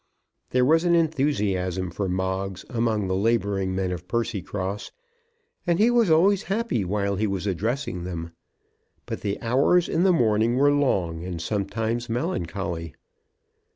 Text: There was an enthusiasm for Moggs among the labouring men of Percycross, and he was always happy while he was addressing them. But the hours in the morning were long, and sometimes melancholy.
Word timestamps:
There 0.49 0.65
was 0.65 0.83
an 0.83 0.95
enthusiasm 0.95 1.91
for 1.91 2.09
Moggs 2.09 2.65
among 2.71 3.05
the 3.07 3.15
labouring 3.15 3.75
men 3.75 3.91
of 3.91 4.07
Percycross, 4.07 4.91
and 5.67 5.77
he 5.77 5.91
was 5.91 6.09
always 6.09 6.41
happy 6.49 6.83
while 6.83 7.17
he 7.17 7.27
was 7.27 7.45
addressing 7.45 8.03
them. 8.03 8.31
But 9.05 9.21
the 9.21 9.39
hours 9.41 9.87
in 9.87 10.01
the 10.01 10.11
morning 10.11 10.55
were 10.57 10.71
long, 10.71 11.23
and 11.23 11.39
sometimes 11.39 12.09
melancholy. 12.09 12.95